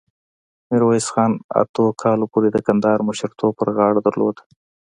[0.69, 4.37] میرویس خان اتو کالو پورې د کندهار مشرتوب په غاړه درلود.